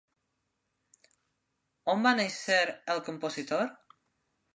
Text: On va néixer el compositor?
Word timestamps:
On 1.93 2.01
va 2.07 2.13
néixer 2.21 2.57
el 2.95 3.03
compositor? 3.11 3.69